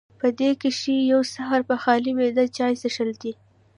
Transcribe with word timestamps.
پۀ 0.19 0.27
دې 0.39 0.49
کښې 0.61 0.95
يو 1.11 1.19
سحر 1.33 1.61
پۀ 1.67 1.75
خالي 1.83 2.11
معده 2.17 2.45
چائے 2.57 2.75
څښل 2.81 3.09
دي 3.21 3.31